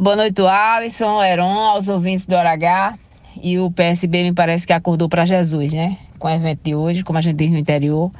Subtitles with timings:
[0.00, 2.94] Boa noite, Alisson, Heron, aos ouvintes do Aragá.
[3.40, 5.98] E o PSB me parece que acordou para Jesus, né?
[6.18, 8.10] Com o evento de hoje, como a gente diz no interior.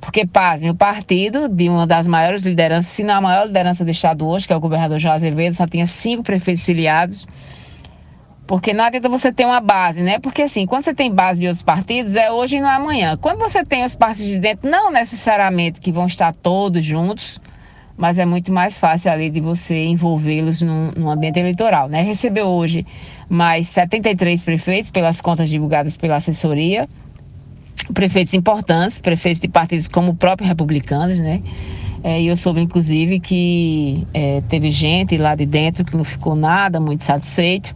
[0.00, 3.90] Porque, pasme, o partido de uma das maiores lideranças, se não a maior liderança do
[3.90, 7.26] estado hoje, que é o governador João Azevedo, só tinha cinco prefeitos filiados.
[8.46, 10.18] Porque não adianta você ter uma base, né?
[10.18, 13.16] Porque assim, quando você tem base de outros partidos, é hoje e não é amanhã.
[13.16, 17.40] Quando você tem os partidos de dentro, não necessariamente que vão estar todos juntos,
[17.96, 22.02] mas é muito mais fácil ali de você envolvê-los num, num, ambiente eleitoral, né?
[22.02, 22.86] Recebeu hoje
[23.28, 26.88] mais 73 prefeitos pelas contas divulgadas pela assessoria,
[27.92, 31.42] prefeitos importantes, prefeitos de partidos como o próprio Republicanos, né?
[32.02, 36.34] É, e eu soube, inclusive, que é, teve gente lá de dentro que não ficou
[36.34, 37.74] nada muito satisfeito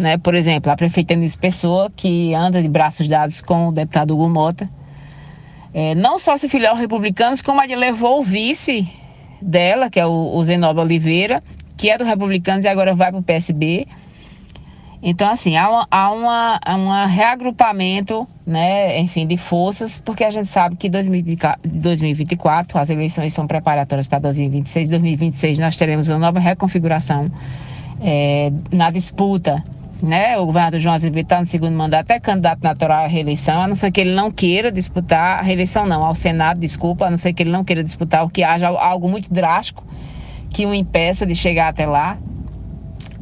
[0.00, 0.16] né?
[0.18, 4.28] Por exemplo, a prefeita Eunice Pessoa, que anda de braços dados com o deputado Hugo
[4.28, 4.68] Mota,
[5.72, 8.88] é, não só se filiou republicanos, como ele levou o vice
[9.40, 11.42] dela, que é o, o Zenoba Oliveira,
[11.76, 13.86] que é do Republicanos e agora vai para o PSB.
[15.02, 20.48] Então, assim, há, uma, há uma, um reagrupamento, né, enfim, de forças, porque a gente
[20.48, 24.90] sabe que 2024, as eleições são preparatórias para 2026.
[24.90, 27.32] 2026 nós teremos uma nova reconfiguração
[28.02, 29.64] é, na disputa
[30.02, 30.38] né?
[30.38, 33.76] O governador João Azevedo está no segundo mandato, é candidato natural à reeleição, a não
[33.76, 37.32] ser que ele não queira disputar a reeleição, não, ao Senado, desculpa, a não ser
[37.32, 39.84] que ele não queira disputar, o que haja algo muito drástico
[40.50, 42.18] que o impeça de chegar até lá,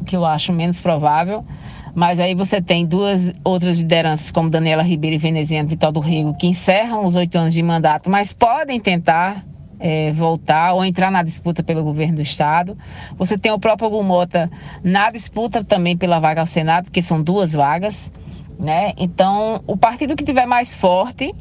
[0.05, 1.45] que eu acho menos provável.
[1.93, 6.33] Mas aí você tem duas outras lideranças, como Daniela Ribeiro e Veneziano Vital do Rio,
[6.33, 9.43] que encerram os oito anos de mandato, mas podem tentar
[9.79, 12.77] é, voltar ou entrar na disputa pelo governo do estado.
[13.17, 14.51] Você tem o próprio Gumota
[14.83, 18.11] na disputa também pela vaga ao Senado, porque são duas vagas,
[18.59, 18.93] né?
[18.97, 21.33] Então, o partido que tiver mais forte,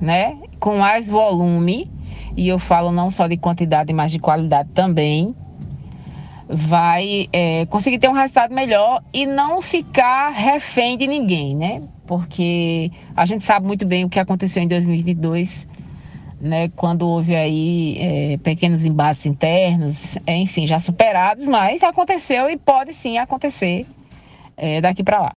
[0.00, 1.90] né, com mais volume,
[2.36, 5.34] e eu falo não só de quantidade, mas de qualidade também,
[6.48, 11.82] vai é, conseguir ter um resultado melhor e não ficar refém de ninguém, né?
[12.06, 15.66] Porque a gente sabe muito bem o que aconteceu em 2022
[16.44, 22.92] né, quando houve aí é, pequenos embates internos, enfim, já superados, mas aconteceu e pode
[22.92, 23.86] sim acontecer
[24.56, 25.32] é, daqui para lá.